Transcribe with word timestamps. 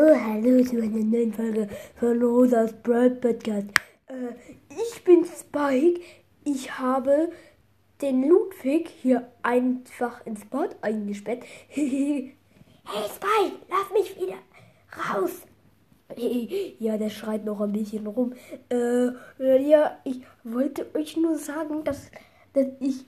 Oh, 0.00 0.14
hallo 0.14 0.62
zu 0.62 0.80
einer 0.80 1.04
neuen 1.04 1.32
Folge 1.32 1.66
von 1.96 2.22
Rosas 2.22 2.72
Broad 2.84 3.20
Podcast. 3.20 3.66
Äh, 4.06 4.30
ich 4.70 5.02
bin 5.02 5.24
Spike. 5.24 6.00
Ich 6.44 6.78
habe 6.78 7.30
den 8.00 8.28
Ludwig 8.28 8.90
hier 9.02 9.26
einfach 9.42 10.24
ins 10.24 10.44
Board 10.44 10.76
eingesperrt. 10.82 11.42
hey 11.66 12.32
Spike, 12.84 13.56
lass 13.68 13.92
mich 13.92 14.16
wieder 14.20 14.36
raus. 15.10 15.32
ja, 16.78 16.96
der 16.96 17.10
schreit 17.10 17.44
noch 17.44 17.60
ein 17.60 17.72
bisschen 17.72 18.06
rum. 18.06 18.34
Äh, 18.70 19.68
ja, 19.68 19.98
ich 20.04 20.20
wollte 20.44 20.86
euch 20.94 21.16
nur 21.16 21.36
sagen, 21.38 21.82
dass, 21.82 22.12
dass 22.52 22.66
ich 22.78 23.04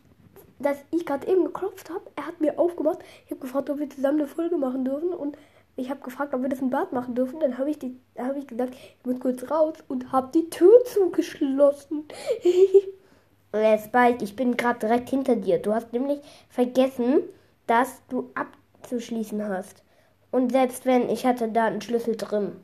dass 0.58 0.76
ich 0.90 1.06
gerade 1.06 1.26
eben 1.28 1.44
geklopft 1.44 1.88
habe. 1.88 2.10
Er 2.16 2.26
hat 2.26 2.40
mir 2.40 2.58
aufgemacht. 2.58 2.98
Ich 3.24 3.30
habe 3.30 3.40
gefragt, 3.40 3.70
ob 3.70 3.78
wir 3.78 3.88
zusammen 3.88 4.18
eine 4.18 4.28
Folge 4.28 4.58
machen 4.58 4.84
dürfen. 4.84 5.10
Und 5.10 5.38
ich 5.76 5.90
habe 5.90 6.00
gefragt, 6.00 6.34
ob 6.34 6.42
wir 6.42 6.48
das 6.48 6.60
im 6.60 6.70
Bad 6.70 6.92
machen 6.92 7.14
dürfen. 7.14 7.40
Dann 7.40 7.58
habe 7.58 7.70
ich, 7.70 7.78
die, 7.78 7.98
hab 8.18 8.36
ich 8.36 8.46
gesagt, 8.46 8.74
ich 8.74 9.06
muss 9.06 9.20
kurz 9.20 9.50
raus 9.50 9.74
und 9.88 10.12
habe 10.12 10.30
die 10.34 10.50
Tür 10.50 10.72
zugeschlossen. 10.84 12.04
äh, 13.52 13.78
Spike, 13.78 14.22
ich 14.22 14.36
bin 14.36 14.56
gerade 14.56 14.80
direkt 14.80 15.10
hinter 15.10 15.36
dir. 15.36 15.58
Du 15.58 15.74
hast 15.74 15.92
nämlich 15.92 16.20
vergessen, 16.48 17.22
dass 17.66 18.02
du 18.08 18.30
abzuschließen 18.34 19.46
hast. 19.48 19.82
Und 20.30 20.52
selbst 20.52 20.86
wenn, 20.86 21.08
ich 21.08 21.26
hatte 21.26 21.48
da 21.48 21.66
einen 21.66 21.80
Schlüssel 21.80 22.16
drin. 22.16 22.56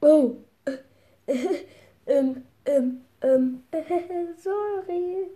Oh. 0.00 0.32
ähm, 2.06 2.42
ähm, 2.64 3.00
ähm, 3.22 3.62
sorry. 4.36 5.28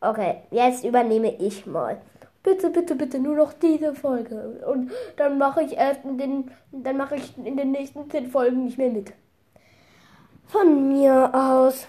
Okay, 0.00 0.42
jetzt 0.50 0.84
übernehme 0.84 1.34
ich 1.36 1.66
mal. 1.66 2.00
Bitte, 2.42 2.70
bitte, 2.70 2.94
bitte 2.94 3.18
nur 3.18 3.36
noch 3.36 3.52
diese 3.52 3.94
Folge. 3.94 4.64
Und 4.66 4.90
dann 5.16 5.38
mache 5.38 5.62
ich 5.62 5.72
erst 5.72 6.04
in 6.04 6.18
den, 6.18 6.50
dann 6.72 6.96
mache 6.96 7.16
ich 7.16 7.36
in 7.36 7.56
den 7.56 7.72
nächsten 7.72 8.10
zehn 8.10 8.30
Folgen 8.30 8.64
nicht 8.64 8.78
mehr 8.78 8.90
mit. 8.90 9.12
Von 10.46 10.88
mir 10.88 11.30
aus. 11.34 11.86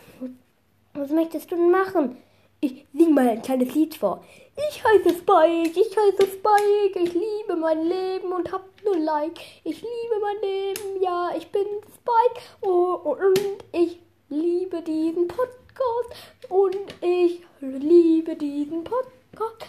Was 0.93 1.11
möchtest 1.11 1.51
du 1.51 1.55
denn 1.55 1.71
machen? 1.71 2.17
Ich 2.61 2.85
sing 2.93 3.13
mal 3.13 3.29
ein 3.29 3.41
kleines 3.41 3.73
Lied 3.73 3.95
vor. 3.95 4.21
Ich 4.67 4.83
heiße 4.83 5.17
Spike, 5.17 5.79
ich 5.79 5.95
heiße 5.95 6.27
Spike, 6.33 6.99
ich 6.99 7.13
liebe 7.13 7.55
mein 7.55 7.85
Leben 7.85 8.33
und 8.33 8.51
hab 8.51 8.65
nur 8.83 8.97
Like. 8.97 9.39
Ich 9.63 9.81
liebe 9.81 10.19
mein 10.21 10.41
Leben, 10.41 11.01
ja, 11.01 11.29
ich 11.37 11.49
bin 11.51 11.65
Spike 11.95 12.41
oh, 12.61 13.15
und 13.15 13.39
ich 13.71 14.01
liebe 14.27 14.81
diesen 14.81 15.27
Podcast 15.27 16.15
und 16.49 16.75
ich 17.01 17.41
liebe 17.61 18.35
diesen 18.35 18.83
Podcast. 18.83 19.65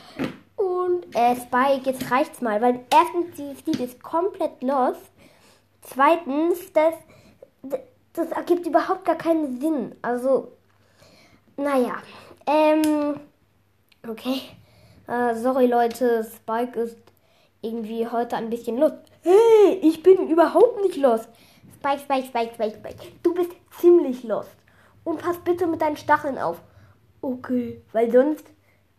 Und 0.56 1.06
Spike, 1.70 1.90
jetzt 1.90 2.10
reicht's 2.10 2.40
mal, 2.40 2.60
weil 2.60 2.84
erstens, 2.92 3.36
dieses 3.36 3.64
Lied 3.66 3.80
ist 3.80 4.02
komplett 4.02 4.62
lost. 4.62 5.10
Zweitens, 5.82 6.72
das, 6.72 6.94
das 8.12 8.32
ergibt 8.32 8.66
überhaupt 8.66 9.04
gar 9.04 9.16
keinen 9.16 9.60
Sinn. 9.60 9.94
Also, 10.02 10.52
naja. 11.56 12.02
Ähm, 12.46 13.20
okay. 14.08 14.42
Äh, 15.06 15.34
sorry 15.36 15.66
Leute, 15.66 16.24
Spike 16.24 16.78
ist 16.80 16.98
irgendwie 17.62 18.06
heute 18.06 18.36
ein 18.36 18.50
bisschen 18.50 18.78
lost. 18.78 18.96
Hey, 19.22 19.78
ich 19.82 20.02
bin 20.02 20.28
überhaupt 20.28 20.80
nicht 20.82 20.96
lost. 20.96 21.28
Spike, 21.76 22.00
Spike, 22.00 22.26
Spike, 22.26 22.54
Spike, 22.54 22.76
Spike. 22.76 23.12
Du 23.22 23.34
bist 23.34 23.52
ziemlich 23.78 24.24
lost. 24.24 24.56
Und 25.04 25.20
pass 25.20 25.38
bitte 25.38 25.66
mit 25.66 25.80
deinen 25.80 25.96
Stacheln 25.96 26.38
auf. 26.38 26.60
Okay, 27.22 27.82
weil 27.92 28.10
sonst 28.10 28.44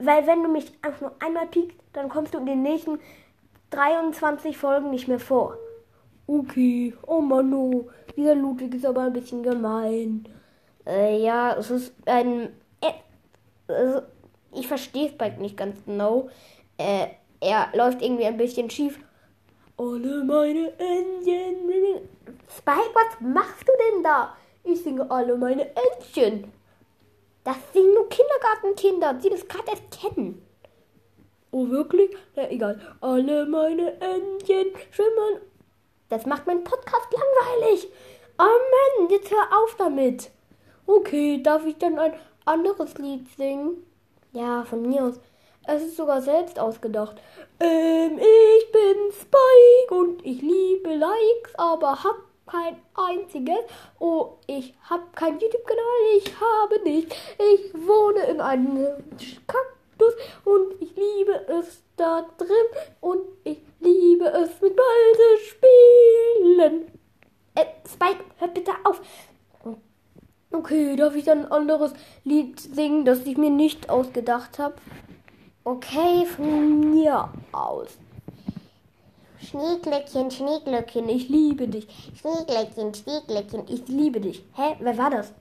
weil 0.05 0.27
wenn 0.27 0.43
du 0.43 0.49
mich 0.49 0.71
einfach 0.81 1.01
nur 1.01 1.15
einmal 1.19 1.47
piekst, 1.47 1.77
dann 1.93 2.09
kommst 2.09 2.33
du 2.33 2.39
in 2.39 2.45
den 2.45 2.61
nächsten 2.61 2.99
23 3.71 4.57
Folgen 4.57 4.89
nicht 4.89 5.07
mehr 5.07 5.19
vor. 5.19 5.57
Okay, 6.27 6.93
oh 7.07 7.21
Mano, 7.21 7.89
dieser 8.15 8.35
Ludwig 8.35 8.75
ist 8.75 8.85
aber 8.85 9.03
ein 9.03 9.13
bisschen 9.13 9.43
gemein. 9.43 10.27
Äh, 10.85 11.21
ja, 11.21 11.55
es 11.55 11.71
ist 11.71 11.93
ein... 12.05 12.53
Äh, 12.81 12.93
also, 13.67 14.01
ich 14.53 14.67
verstehe 14.67 15.07
es 15.07 15.17
bald 15.17 15.39
nicht 15.39 15.57
ganz 15.57 15.83
genau. 15.85 16.29
Äh, 16.77 17.07
er 17.39 17.69
läuft 17.73 18.01
irgendwie 18.01 18.25
ein 18.25 18.37
bisschen 18.37 18.69
schief. 18.69 18.99
Alle 19.77 20.23
meine 20.23 20.71
Entchen. 20.77 22.07
Spike, 22.47 22.93
was 22.93 23.19
machst 23.21 23.67
du 23.67 23.71
denn 23.89 24.03
da? 24.03 24.35
Ich 24.63 24.83
singe 24.83 25.09
alle 25.09 25.35
meine 25.37 25.67
Entchen. 25.75 26.51
Das 27.43 27.57
sind 27.73 27.93
nur 27.93 28.07
Kindergartenkinder, 28.09 29.13
die 29.15 29.29
das 29.29 29.47
gerade 29.47 29.71
erst 29.71 29.91
kennen. 29.91 30.45
Oh, 31.51 31.69
wirklich? 31.69 32.11
Ja, 32.35 32.49
egal. 32.49 32.79
Alle 33.01 33.45
meine 33.45 33.93
Entchen 33.99 34.67
schwimmen. 34.91 35.41
Das 36.09 36.25
macht 36.25 36.47
meinen 36.47 36.63
Podcast 36.63 37.07
langweilig. 37.11 37.87
Oh 38.37 38.43
Mann, 38.43 39.09
jetzt 39.09 39.31
hör 39.31 39.61
auf 39.61 39.75
damit. 39.77 40.31
Okay, 40.85 41.41
darf 41.41 41.65
ich 41.65 41.77
dann 41.77 41.99
ein 41.99 42.13
anderes 42.45 42.97
Lied 42.97 43.27
singen? 43.37 43.85
Ja, 44.33 44.63
von 44.63 44.83
mir 44.83 45.03
aus. 45.05 45.19
Es 45.67 45.83
ist 45.83 45.97
sogar 45.97 46.21
selbst 46.21 46.57
ausgedacht. 46.57 47.21
Ähm, 47.59 48.17
ich 48.17 48.71
bin 48.71 49.11
Spike 49.11 49.93
und 49.93 50.25
ich 50.25 50.41
liebe 50.41 50.95
Likes, 50.95 51.53
aber 51.55 52.03
hab 52.03 52.17
kein 52.51 52.75
einziges. 52.93 53.63
Oh, 53.99 54.37
ich 54.47 54.73
habe 54.89 55.03
kein 55.15 55.39
YouTube-Kanal, 55.39 56.17
ich 56.17 56.33
habe 56.39 56.83
nicht. 56.83 57.15
Ich 57.53 57.73
wohne 57.73 58.23
in 58.23 58.41
einem 58.41 58.87
Kaktus 59.47 60.13
und 60.43 60.81
ich 60.81 60.93
liebe 60.95 61.47
es 61.47 61.81
da 61.95 62.25
drin 62.37 62.49
und 62.99 63.21
ich 63.43 63.59
liebe 63.79 64.25
es 64.25 64.61
mit 64.61 64.75
Ball 64.75 65.13
zu 65.15 65.45
spielen. 65.45 66.91
Äh, 67.55 67.65
Spike, 67.87 68.23
hör 68.37 68.47
bitte 68.49 68.71
auf. 68.83 69.01
Okay, 70.51 70.97
darf 70.97 71.15
ich 71.15 71.23
dann 71.23 71.45
ein 71.45 71.51
anderes 71.51 71.93
Lied 72.25 72.59
singen, 72.59 73.05
das 73.05 73.25
ich 73.25 73.37
mir 73.37 73.49
nicht 73.49 73.89
ausgedacht 73.89 74.59
habe? 74.59 74.75
Okay, 75.63 76.25
von 76.25 76.91
mir 76.91 77.29
aus. 77.53 77.97
Schneeglöckchen, 79.51 80.31
Schneeglöckchen, 80.31 81.09
ich 81.09 81.27
liebe 81.27 81.67
dich. 81.67 81.85
Schneeglöckchen, 82.21 82.93
Schneeglöckchen, 82.93 83.65
ich 83.67 83.85
liebe 83.89 84.21
dich. 84.21 84.45
Hä, 84.55 84.77
wer 84.79 84.97
war 84.97 85.09
das? 85.09 85.33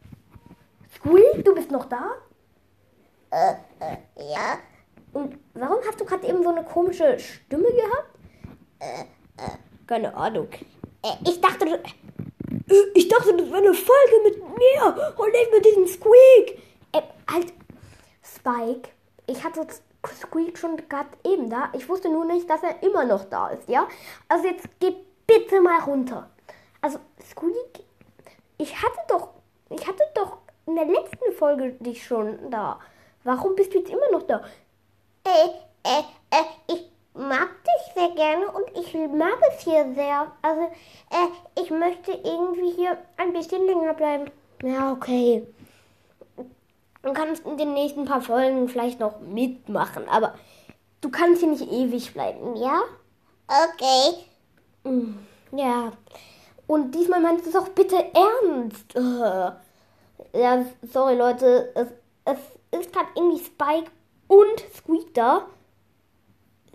Squeak, 0.97 1.44
du 1.44 1.54
bist 1.54 1.71
noch 1.71 1.84
da? 1.84 2.16
Äh, 3.31 3.53
äh, 3.78 4.32
ja. 4.32 4.59
Und 5.12 5.38
warum 5.54 5.78
hast 5.87 6.00
du 6.00 6.04
gerade 6.04 6.26
eben 6.26 6.43
so 6.43 6.49
eine 6.49 6.65
komische 6.65 7.20
Stimme 7.20 7.69
gehabt? 7.70 8.10
Äh, 8.81 9.03
äh. 9.37 9.56
Keine 9.87 10.12
Ahnung. 10.12 10.49
Äh, 11.03 11.28
ich 11.28 11.41
dachte, 11.41 11.66
du, 11.66 11.75
äh, 11.75 12.82
ich 12.94 13.06
dachte, 13.06 13.37
das 13.37 13.47
wäre 13.47 13.59
eine 13.59 13.75
Folge 13.75 14.16
mit 14.25 14.38
mir 14.38 15.12
und 15.16 15.32
nicht 15.32 15.53
mit 15.53 15.65
diesem 15.65 15.87
Squeak. 15.87 16.59
Äh, 16.91 17.03
halt, 17.31 17.53
Spike, 18.25 18.91
ich 19.28 19.44
hatte 19.44 19.65
Squeak 20.09 20.59
schon 20.59 20.77
gerade 20.88 21.09
eben 21.25 21.50
da. 21.50 21.71
Ich 21.72 21.88
wusste 21.88 22.09
nur 22.09 22.25
nicht, 22.25 22.49
dass 22.49 22.62
er 22.62 22.83
immer 22.83 23.05
noch 23.05 23.25
da 23.25 23.49
ist, 23.49 23.69
ja? 23.69 23.87
Also 24.28 24.47
jetzt 24.47 24.69
geh 24.78 24.94
bitte 25.27 25.61
mal 25.61 25.81
runter. 25.81 26.31
Also 26.81 26.99
Squeak, 27.22 27.84
ich 28.59 28.83
hatte 28.83 28.99
doch, 29.09 29.28
ich 29.69 29.87
hatte 29.87 30.03
doch 30.15 30.38
in 30.66 30.77
der 30.77 30.87
letzten 30.87 31.33
Folge 31.33 31.72
dich 31.81 32.05
schon 32.05 32.50
da. 32.50 32.78
Warum 33.25 33.55
bist 33.55 33.75
du 33.75 33.78
jetzt 33.78 33.91
immer 33.91 34.11
noch 34.12 34.22
da? 34.22 34.43
Äh, 35.25 35.49
äh, 35.84 36.03
äh, 36.31 36.72
ich 36.72 36.91
mag 37.15 37.50
dich 37.65 37.94
sehr 37.94 38.11
gerne 38.15 38.50
und 38.50 38.71
ich 38.78 38.94
mag 38.94 39.38
es 39.50 39.61
hier 39.61 39.93
sehr. 39.94 40.32
Also, 40.43 40.62
äh, 40.62 41.61
ich 41.61 41.71
möchte 41.71 42.12
irgendwie 42.12 42.71
hier 42.71 42.97
ein 43.19 43.32
bisschen 43.32 43.67
länger 43.67 43.94
bleiben. 43.94 44.31
Ja, 44.62 44.93
okay. 44.93 45.47
Du 47.10 47.15
kannst 47.15 47.44
in 47.44 47.56
den 47.56 47.75
nächsten 47.75 48.04
paar 48.04 48.21
Folgen 48.21 48.69
vielleicht 48.69 49.00
noch 49.00 49.19
mitmachen, 49.19 50.09
aber 50.09 50.32
du 51.00 51.10
kannst 51.10 51.41
hier 51.41 51.50
nicht 51.50 51.69
ewig 51.69 52.12
bleiben, 52.12 52.54
ja? 52.54 52.82
Okay. 53.48 54.25
Mm, 54.84 55.19
ja. 55.50 55.93
Und 56.69 56.94
diesmal 56.94 57.19
meinst 57.19 57.46
du 57.46 57.50
es 57.50 57.56
auch 57.56 57.69
bitte 57.70 57.96
ernst. 58.14 58.94
Ja, 60.32 60.64
sorry 60.82 61.17
Leute, 61.17 61.73
es, 61.75 61.88
es 62.26 62.81
ist 62.81 62.93
gerade 62.93 63.08
irgendwie 63.17 63.44
Spike 63.44 63.90
und 64.29 64.64
Squeak 64.73 65.12
da. 65.12 65.46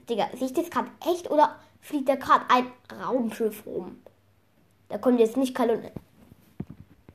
Digga, 0.10 0.28
sehe 0.34 0.48
ich 0.48 0.54
das 0.54 0.70
gerade 0.70 0.90
echt 1.10 1.32
oder 1.32 1.56
fliegt 1.80 2.10
da 2.10 2.16
gerade 2.16 2.44
ein 2.50 2.74
Raumschiff 3.02 3.66
rum? 3.66 4.02
Da 4.90 4.98
kommt 4.98 5.22
jetzt 5.22 5.38
nicht 5.38 5.56
Colonel, 5.56 5.94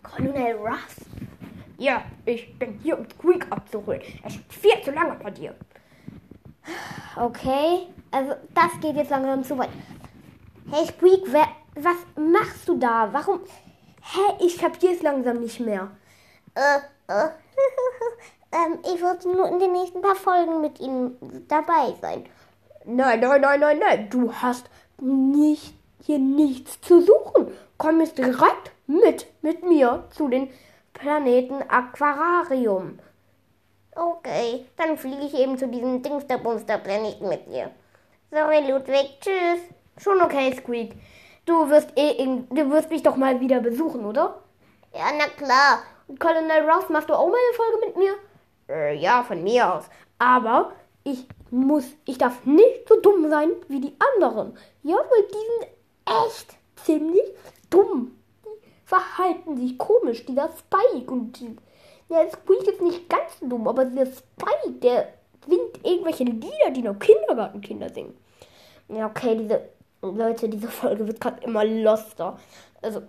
Colonel 0.03 0.57
Russ. 0.57 1.05
Ja, 1.81 2.03
ich 2.27 2.59
bin 2.59 2.79
hier, 2.83 2.99
um 2.99 3.09
Squeak 3.09 3.47
abzuholen. 3.49 4.03
Er 4.23 4.29
steht 4.29 4.53
viel 4.53 4.83
zu 4.85 4.91
lange 4.91 5.15
bei 5.15 5.31
dir. 5.31 5.55
Okay, 7.17 7.87
also 8.11 8.35
das 8.55 8.79
geht 8.83 8.97
jetzt 8.97 9.09
langsam 9.09 9.43
zu 9.43 9.57
weit. 9.57 9.71
Hey 10.71 10.87
Squeak, 10.87 11.23
wer, 11.29 11.49
was 11.77 11.97
machst 12.17 12.69
du 12.69 12.77
da? 12.77 13.09
Warum? 13.13 13.41
Hä, 14.03 14.21
hey, 14.39 14.47
ich 14.47 14.59
kapiere 14.59 14.93
es 14.93 15.01
langsam 15.01 15.41
nicht 15.41 15.59
mehr. 15.59 15.91
Äh, 16.55 16.81
äh. 17.11 17.31
ähm, 18.53 18.79
ich 18.95 19.01
wollte 19.03 19.35
nur 19.35 19.49
in 19.49 19.59
den 19.59 19.73
nächsten 19.73 20.03
paar 20.03 20.17
Folgen 20.17 20.61
mit 20.61 20.81
ihm 20.81 21.17
dabei 21.49 21.95
sein. 22.03 22.27
Nein, 22.85 23.21
nein, 23.21 23.41
nein, 23.41 23.59
nein, 23.59 23.79
nein. 23.79 24.11
Du 24.11 24.31
hast 24.35 24.69
nicht 25.01 25.73
hier 26.03 26.19
nichts 26.19 26.79
zu 26.83 27.01
suchen. 27.01 27.55
Komm 27.79 28.03
jetzt 28.03 28.19
direkt 28.19 28.71
mit, 28.87 29.29
mit 29.41 29.65
mir 29.65 30.05
zu 30.11 30.29
den 30.29 30.51
Planeten 31.01 31.63
Aquarium. 31.67 32.99
Okay, 33.97 34.67
dann 34.77 34.99
fliege 34.99 35.23
ich 35.23 35.35
eben 35.35 35.57
zu 35.57 35.67
diesem 35.67 36.03
Dingsterbumster-Planeten 36.03 37.27
mit 37.27 37.47
dir. 37.47 37.71
Sorry, 38.31 38.71
Ludwig, 38.71 39.19
tschüss. 39.19 39.61
Schon 39.97 40.21
okay, 40.21 40.55
Squeak. 40.55 40.93
Du 41.47 41.71
wirst 41.71 41.97
eh, 41.97 42.23
in, 42.23 42.47
du 42.51 42.71
wirst 42.71 42.91
mich 42.91 43.03
doch 43.03 43.17
mal 43.17 43.41
wieder 43.41 43.61
besuchen, 43.61 44.05
oder? 44.05 44.43
Ja, 44.93 45.07
na 45.17 45.27
klar. 45.29 45.85
Und 46.07 46.21
Colonel 46.21 46.69
Ross, 46.69 46.91
machst 46.91 47.09
du 47.09 47.15
auch 47.15 47.29
mal 47.29 47.39
eine 47.49 47.57
Folge 47.57 47.87
mit 47.87 47.97
mir? 47.97 48.15
Äh, 48.69 48.97
ja, 48.97 49.23
von 49.23 49.43
mir 49.43 49.75
aus. 49.75 49.85
Aber 50.19 50.73
ich 51.03 51.27
muss, 51.51 51.87
ich 52.05 52.19
darf 52.19 52.45
nicht 52.45 52.87
so 52.87 53.01
dumm 53.01 53.31
sein 53.31 53.53
wie 53.69 53.81
die 53.81 53.97
anderen. 53.99 54.55
Ja, 54.83 54.97
weil 54.97 55.23
die 55.29 55.65
sind 55.65 56.27
echt 56.27 56.59
ziemlich 56.85 57.25
dumm. 57.71 58.20
Verhalten 58.91 59.57
sich 59.57 59.79
komisch. 59.79 60.27
Dieser 60.27 60.49
Spike 60.49 61.13
und 61.13 61.39
der 62.11 62.29
Squeak 62.29 62.67
ist 62.67 62.83
nicht 62.83 63.09
ganz 63.09 63.39
dumm, 63.41 63.69
aber 63.69 63.85
dieser 63.85 64.07
Spike, 64.07 64.73
der 64.83 65.13
singt 65.49 65.87
irgendwelche 65.87 66.25
Lieder, 66.25 66.71
die 66.75 66.83
nur 66.83 66.99
Kindergartenkinder 66.99 67.89
singen. 67.91 68.17
Ja, 68.89 69.07
okay, 69.07 69.37
diese 69.37 69.69
Leute, 70.03 70.49
diese 70.49 70.67
Folge 70.67 71.07
wird 71.07 71.21
gerade 71.21 71.41
immer 71.45 71.65
loster. 71.65 72.37
Also, 72.83 73.03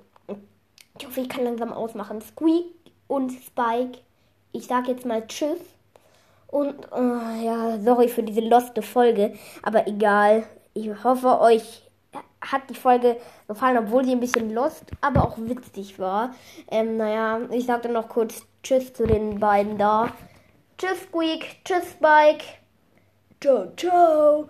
ich 1.00 1.08
hoffe, 1.08 1.22
ich 1.22 1.30
kann 1.30 1.46
langsam 1.46 1.74
ausmachen. 1.74 2.22
Squeak 2.22 2.66
und 3.08 3.32
Spike. 3.32 3.98
Ich 4.52 4.68
sag 4.68 4.88
jetzt 4.88 5.08
mal 5.08 5.26
Tschüss. 5.26 5.62
Und 6.46 6.76
oh, 6.92 7.42
ja, 7.44 7.80
sorry 7.80 8.08
für 8.08 8.22
diese 8.22 8.42
loste 8.42 8.84
Folge, 8.84 9.34
aber 9.64 9.88
egal. 9.88 10.44
Ich 10.76 10.90
hoffe, 11.04 11.40
euch 11.40 11.90
hat 12.42 12.70
die 12.70 12.76
Folge 12.76 13.18
gefallen, 13.48 13.78
obwohl 13.78 14.04
sie 14.04 14.14
ein 14.14 14.20
bisschen 14.20 14.54
lost, 14.54 14.86
aber 15.00 15.24
auch 15.24 15.38
witzig 15.38 16.00
war. 16.00 16.34
Ähm, 16.70 16.98
naja, 16.98 17.40
ich 17.52 17.66
sagte 17.66 17.90
noch 17.90 18.10
kurz 18.10 18.46
Tschüss 18.64 18.94
zu 18.94 19.06
den 19.06 19.40
beiden 19.40 19.78
da. 19.78 20.12
Tschüss, 20.78 21.04
Squeak. 21.04 21.64
Tschüss, 21.64 21.92
Spike. 21.92 22.46
Ciao, 23.40 23.72
ciao. 23.76 24.50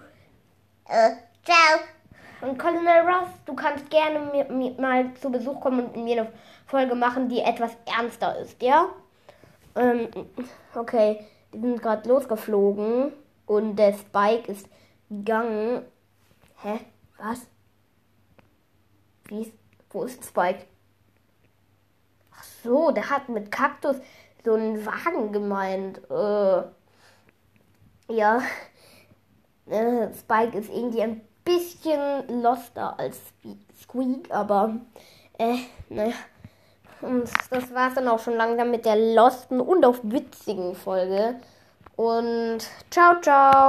Äh, 0.87 1.11
ciao. 1.43 1.79
Und 2.41 2.57
Colonel 2.57 3.01
Ross, 3.05 3.29
du 3.45 3.53
kannst 3.53 3.89
gerne 3.89 4.19
mir, 4.31 4.45
mir 4.45 4.71
mal 4.79 5.13
zu 5.13 5.29
Besuch 5.29 5.59
kommen 5.61 5.85
und 5.87 6.03
mir 6.03 6.21
eine 6.21 6.31
Folge 6.65 6.95
machen, 6.95 7.29
die 7.29 7.39
etwas 7.39 7.71
ernster 7.85 8.37
ist, 8.39 8.61
ja? 8.61 8.87
Ähm, 9.75 10.07
okay, 10.73 11.25
die 11.53 11.59
sind 11.59 11.81
gerade 11.81 12.09
losgeflogen 12.09 13.13
und 13.45 13.75
der 13.75 13.93
Spike 13.93 14.51
ist 14.51 14.67
gegangen. 15.09 15.83
Hä? 16.63 16.79
Was? 17.17 17.50
Wie 19.31 19.51
wo 19.91 20.03
ist 20.03 20.25
Spike? 20.25 20.65
Ach 22.33 22.43
so, 22.63 22.91
der 22.91 23.09
hat 23.09 23.29
mit 23.29 23.49
Kaktus 23.49 23.95
so 24.43 24.53
einen 24.53 24.85
Wagen 24.85 25.31
gemeint. 25.31 26.01
Äh, 26.09 26.63
ja. 28.13 28.41
Äh, 29.67 30.13
Spike 30.13 30.57
ist 30.57 30.69
irgendwie 30.69 31.01
ein 31.01 31.21
bisschen 31.45 32.41
loster 32.41 32.99
als 32.99 33.19
Squeak, 33.81 34.29
aber 34.31 34.75
äh, 35.37 35.59
naja. 35.87 36.13
Und 37.01 37.29
das 37.49 37.73
war 37.73 37.87
es 37.87 37.95
dann 37.95 38.09
auch 38.09 38.19
schon 38.19 38.35
langsam 38.35 38.69
mit 38.69 38.85
der 38.85 38.97
losten 39.15 39.61
und 39.61 39.85
auch 39.85 39.97
witzigen 40.03 40.75
Folge. 40.75 41.39
Und 41.95 42.59
ciao, 42.89 43.19
ciao. 43.21 43.51